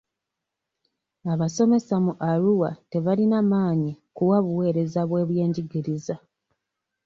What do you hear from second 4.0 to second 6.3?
kuwa buweereza bw'ebyenjigiriza.